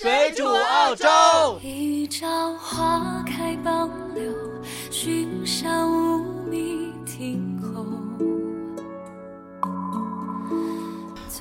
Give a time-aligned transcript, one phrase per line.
[0.00, 1.08] 水煮澳洲。
[1.60, 4.32] 一朝花开傍柳，
[4.92, 7.84] 寻香无觅庭后。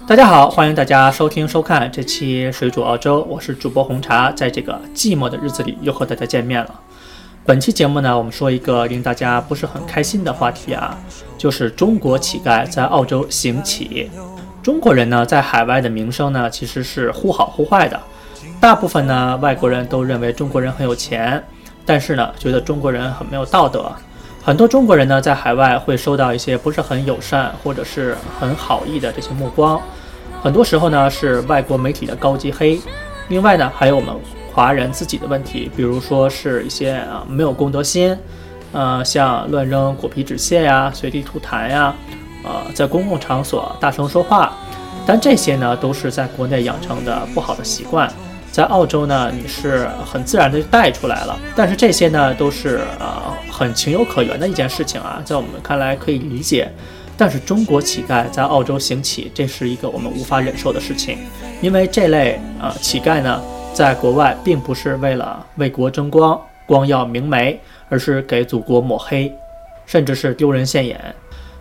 [0.08, 6.80] 大家好，欢迎大家收听收看这期《水煮澳洲》，我是主播红茶，在这个寂寞的日子里又和大家见面了。
[7.46, 10.98] 本期节目呢，我们说一个令大家不是很开心的话题啊，
[11.38, 14.10] 就是中国乞丐在澳洲行乞。
[14.64, 18.02] 中国人呢，在海外的名声呢，其实是忽好忽坏的。
[18.60, 21.42] 大部分呢，外国人都认为中国人很有钱，
[21.86, 23.92] 但是呢，觉得中国人很没有道德。
[24.44, 29.80] 很多中国人呢，在海外会收到一些不是很友善或者是很好意的这些目光，
[30.42, 32.80] 很多时候呢，是外国媒体的高级黑。
[33.30, 34.14] 另外呢，还有我们
[34.54, 38.18] 华人自己的问题，比如说是一些啊没有公德心，
[38.72, 41.94] 呃，像乱扔果皮纸屑呀、随地吐痰呀，
[42.44, 44.54] 呃，在公共场所大声说话。
[45.06, 48.12] 但这些呢，都是在国内养成的不好的习惯。
[48.52, 53.08] 在澳洲呢，你是很自然的带出来了，但是这些呢，都是呃
[53.52, 56.72] 很情有可原的一件事情啊，在我们看来可以理解。
[57.20, 61.18] 但是中国乞丐在澳洲行乞，这是一个我们无法忍受的事情，
[61.62, 63.42] 因为这类呃乞丐呢，
[63.74, 69.32] 在国外并不是为了为国争光、光耀明媒，而是给祖国抹黑，
[69.86, 71.00] 甚至是丢人现眼。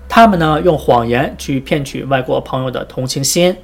[0.09, 3.57] 他们呢，用谎言去骗取外国朋友的同情心。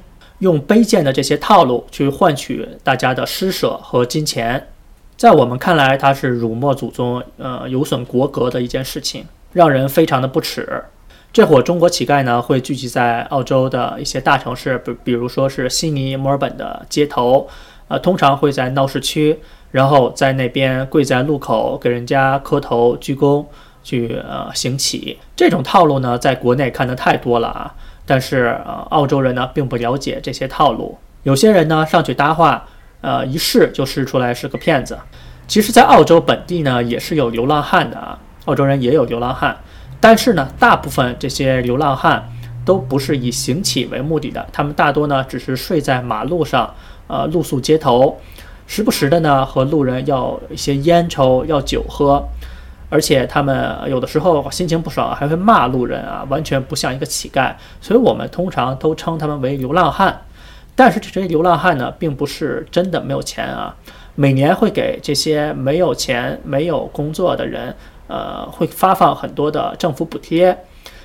[0.43, 4.67] 用卑贱的这些套路去换取大家的施舍和金钱，
[5.15, 10.83] 在我们看来，它是辱没祖宗、呃有损国格的一件事情，让人非常的不耻。
[11.31, 17.47] 这伙中国乞丐呢，会聚集在澳洲的一些大城市，比比如说是悉尼、墨尔本的街头，
[17.87, 19.39] 呃，通常会在闹市区，
[19.71, 23.45] 然后在那边跪在路口给人家磕头鞠躬，
[23.81, 25.17] 去呃行乞。
[25.37, 27.73] 这种套路呢，在国内看的太多了啊。
[28.05, 32.65] 但是呃，澳洲人呢并不了解这些套路，有些人呢上去搭话，
[33.01, 34.97] 呃，一试就试出来是个骗子。
[35.47, 39.57] 其实，在澳洲本地呢也是有流浪汉的啊，澳洲人也有流浪汉，
[39.99, 42.29] 但是呢，大部分这些流浪汉
[42.65, 46.73] 都不是以行乞为目的的，他们大多呢只是睡在马路上，
[47.07, 48.17] 呃，露宿街头，
[48.67, 52.23] 时不时的呢和路人要一些烟抽，要酒喝。
[52.93, 57.51] 而且他们有的时候心情不爽，还会骂路人啊，完全不像一个乞丐。
[57.81, 60.21] 所以我们通常都称他们为流浪汉。
[60.75, 63.75] 但是这些流浪汉呢，并不是真的没有钱啊，
[64.13, 70.55] 每年会给这些没有钱、没有工作的人，呃，会发放很多的政府补贴。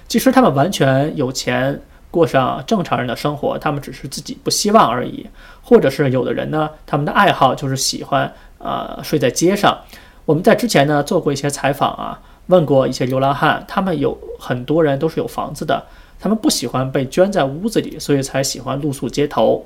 [0.06, 5.26] 其实他们完全有钱过上正常人的生活，他们只是自己不希望而已。
[5.62, 9.78] 或者是有的人呢，他们的爱好就是喜欢呃睡在街上。
[10.28, 15.82] 我们在之前呢做过一些采访啊，问过一些流浪汉，他们有很多人都是有房子的，
[16.20, 19.64] 他们不喜欢被圈在屋子里，所以才喜欢露宿街头。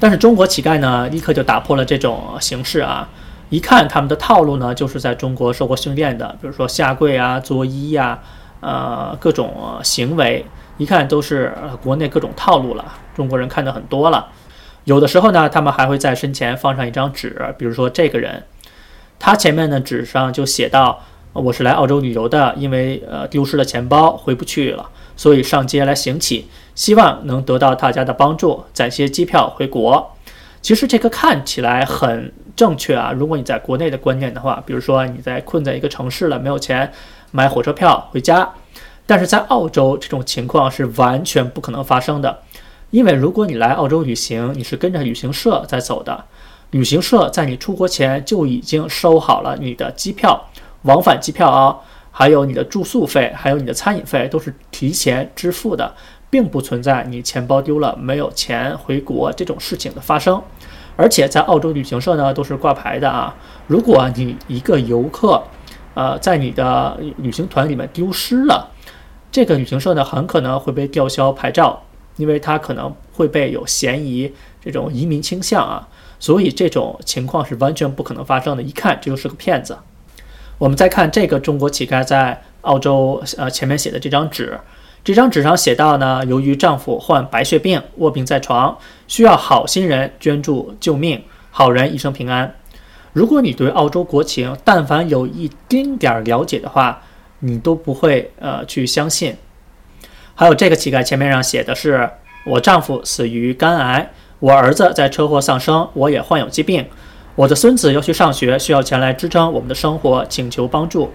[0.00, 3.08] 但是中国乞丐呢，立刻就打破了这种形式啊，
[3.50, 8.18] 一看他们的套路呢，就是在中国受过训练的，比如说下跪啊、作揖呀，
[8.58, 10.44] 呃，各种行为，
[10.76, 12.84] 一看都是国内各种套路了。
[13.14, 14.26] 中国人看的很多了，
[14.82, 18.42] 有的时候呢，他们还会在身前放上一张纸，比如说这个人。
[19.20, 20.98] 他前面的纸上就写到
[21.34, 30.10] ：“我是来澳洲旅游的，因为呃丢失了钱包回不去了，所以上街来行乞，希望能得到大家的帮助，攒些机票回国。”
[30.62, 33.12] 其实这个看起来很正确啊。
[33.12, 36.90] 如果你在国内的观念的话，比如说你在困在一个城市了，没有钱
[37.30, 38.50] 买火车票回家，
[39.06, 42.40] 但是在澳洲这种情况是完全不可能发生的，
[42.90, 46.24] 因为如果你来澳洲旅行，你是跟着旅行社在走的。
[46.70, 50.48] 旅行社在你出国前就已经收好了你的机票、
[50.82, 51.76] 往返机票啊，
[52.12, 55.94] 还有你的住宿费，还有你的餐饮费，都是提前支付的，
[56.30, 60.40] 并不存在你钱包丢了没有钱回国这种事情的发生。
[60.96, 63.34] 而且在澳洲旅行社呢，都是挂牌的啊。
[63.66, 65.42] 如果你一个游客，
[65.94, 68.70] 呃，在你的旅行团里面丢失了，
[69.32, 71.82] 这个旅行社呢，很可能会被吊销牌照，
[72.16, 74.32] 因为他可能会被有嫌疑
[74.62, 75.88] 这种移民倾向啊。
[76.20, 79.76] 所以这种情况是完全不可能发生的，一看这就是个骗子。
[80.58, 84.60] 我们再看这个中国乞丐在澳洲呃前面写的这张纸，
[85.02, 88.76] 这张纸上写到呢，由于丈夫患白血病卧病在床，
[89.08, 92.54] 需要好心人捐助救命，好人一生平安。
[93.14, 97.02] 如果你对澳洲国情但凡有一丁点儿了解的话，
[97.38, 99.34] 你都不会呃去相信。
[100.34, 102.10] 还有这个乞丐前面上写的是，
[102.44, 104.10] 我丈夫死于肝癌。
[104.40, 106.86] 我儿子在车祸丧生，我也患有疾病，
[107.34, 111.10] 我的孙子要去上学，需要钱来支撑我们的生活，请求帮助。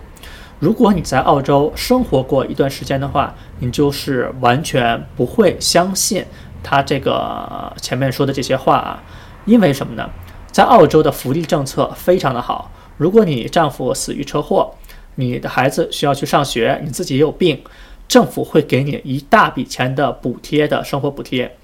[0.60, 6.24] 如果你在澳洲生活过一段时间的话，你就是完全不会相信
[6.62, 9.04] 他这个前面说的这些话啊，
[9.46, 10.08] 因为什么呢？
[10.52, 14.72] 在澳洲的福利政策非常的好，如果你丈夫死于车祸，
[15.16, 17.60] 你的孩子需要去上学，你自己也有病，
[18.08, 21.58] 政府会给你一大笔钱的补贴的生活补贴，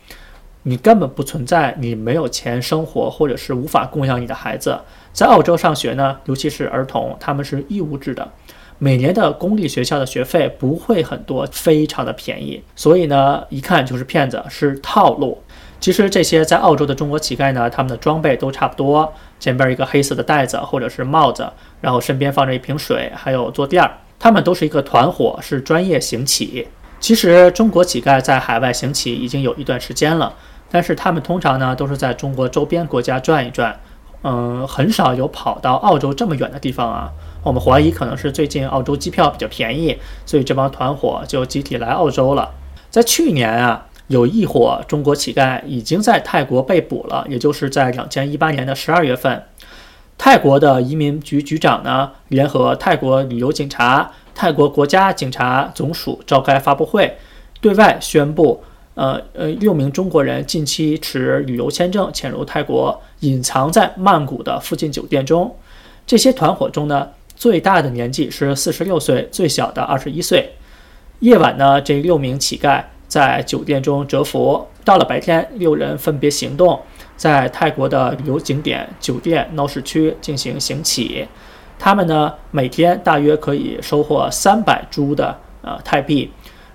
[0.64, 4.80] 你根本不存在你没有钱生活或者是无法供养你的孩子。
[5.12, 8.32] 在澳洲上学呢，尤其是儿童，他们是义务制的，
[8.78, 15.42] 每年的公立学校的学费不会很多，非常的便宜，所以呢，一看就是骗子，是套路。
[15.80, 21.50] 其实这些在澳洲的中国乞丐呢，他们的装备都差不多，前边一个黑色的袋子或者是帽子，
[21.82, 23.98] 然后身边放着一瓶水，还有坐垫儿。
[24.20, 26.68] 他们都是一个团伙，是专业行乞。
[27.00, 30.36] 其实中国乞丐在海外行乞已经有一段时间了，
[30.72, 33.80] 但是他们通常呢都是在中国周边国家转一转，
[34.24, 37.12] 嗯，很少有跑到澳洲这么远的地方啊。
[37.44, 42.52] 我们怀疑可能是最近澳洲机票比较便宜，所以这帮团伙就集体来澳洲了。
[42.90, 43.88] 在去年啊。
[44.08, 49.42] 有一伙中国乞丐已经在泰国被捕了，也就是在两千一八年的十二月份，
[50.18, 57.18] 泰国的移民局局长呢，联合泰国旅游警察、泰国国家警察总署召开发布会，
[57.62, 58.62] 对外宣布，
[59.02, 65.56] 呃呃，六名中国人近期持旅游签证潜入泰国，隐藏在曼谷的附近酒店中。
[66.06, 70.48] 这些团伙中呢，最大的年纪是四十六岁，最小的二十一岁。
[71.22, 72.84] 夜晚呢，这六名乞丐。
[73.08, 76.80] 在酒店中蛰伏，到了白天，六人分别行动，
[77.18, 81.28] 在泰国的旅游景点、酒店、闹市区进行行乞。
[81.78, 86.32] 他们呢，每天大约可以收获三百铢的呃泰币，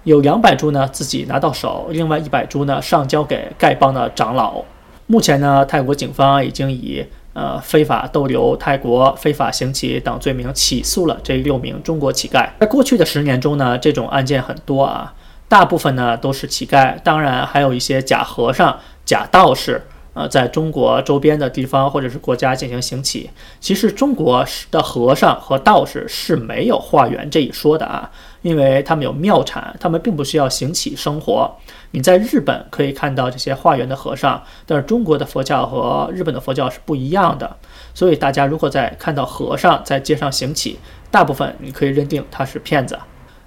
[0.07, 4.63] 有两百株呢自己拿到手，另外一百株呢上交给丐帮的长老。
[5.09, 12.49] 目前呢，泰国警方已经以呃非法逗留泰国、非法行乞等罪名起诉了这六名中国乞丐。
[12.61, 15.13] 在过去的十年中呢，这种案件很多啊。
[15.49, 19.85] 大部分呢都是乞丐，当然还有一些假和尚、假道士，
[20.17, 23.29] 呃，在中国周边的地方或者是国家进行行乞。
[23.61, 28.11] 其实中国的和尚和道士是没有化缘这一说的啊，
[28.41, 31.55] 因为他们有庙产，他们并不需要行乞生活。
[31.91, 37.55] 你在日本可以看到这些化缘的和尚，但是中国的佛教和日本的佛教是不一样的，
[37.93, 40.79] 所以大家如果在看到和尚在街上行乞，
[41.11, 42.99] 大部分你可以认定他是骗子。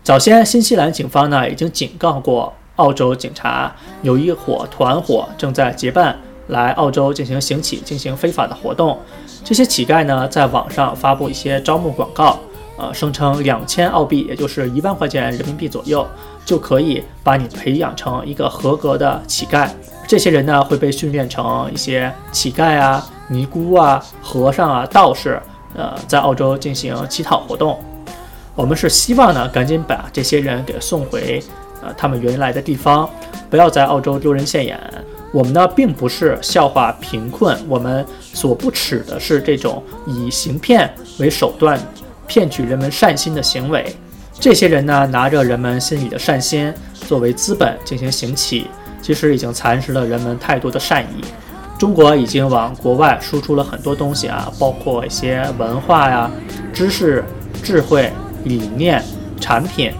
[0.04, 6.18] 早先，新西兰警方呢已经警告过澳洲警察，有一伙团伙正在结伴
[6.50, 8.98] 来澳洲进行行乞、进行非法的活动。
[9.44, 12.38] 这些乞丐呢，在网上发布一些招募广告，
[12.78, 16.06] 呃，声称两千澳币，也就是一万块钱人民币左右，
[16.46, 19.70] 就可以把你培养成一个合格的乞丐。
[20.08, 25.42] 这些人呢，会被训练成一些乞丐啊、尼姑啊、和尚啊、道士，
[25.76, 27.80] 呃，在澳洲进行乞讨活动。
[28.56, 31.42] 我们是希望呢，赶紧把这些人给送回，
[31.82, 33.10] 呃，他们原来的地方，
[33.50, 34.80] 不要在澳洲丢人现眼。
[35.32, 41.80] 我们呢，并不是笑话贫困，我们所不耻的是这种以行骗为手段，
[42.28, 43.96] 骗取人们善心的行为。
[44.40, 48.68] 这些人呢，拿着人们心里的善心作为资本进行行乞，
[49.02, 51.24] 其实已经蚕食了人们太多的善意。
[51.78, 56.30] 中国已经往国外输出了很多东西啊，包括一些文化呀、
[56.74, 57.24] 知识、
[57.64, 58.12] 智慧。
[58.46, 59.04] 理念、
[59.38, 59.92] 产品，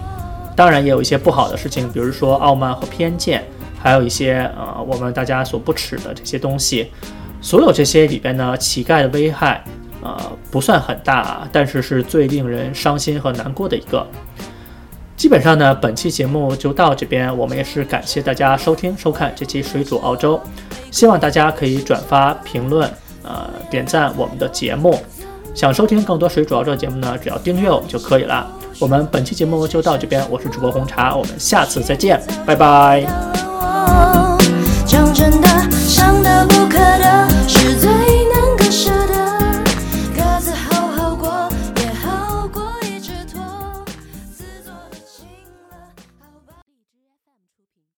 [0.56, 3.44] 当然也有一些不好的事情，比如说傲慢和偏见，
[3.82, 6.90] 还有一些呃我们大家所不耻的这些东西。
[7.42, 9.64] 所有这些里边呢，乞丐的危害
[10.02, 10.14] 呃
[10.50, 14.06] 不算很大，但是是最令人伤心和难过的一个。
[15.16, 20.40] 基本上呢，本期节目就到这边，我们也是感谢大家收听收看这期水煮澳洲，
[20.90, 22.90] 希望大家可以转发、评论、
[23.22, 24.98] 呃点赞我们的节目。
[25.54, 28.46] 想收听更多水煮澳洲节目呢，只要订阅我们就可以了。
[28.78, 33.49] 我们本期节目就到这边，我是主播红茶，我们下次再见，拜拜。
[33.90, 34.39] 后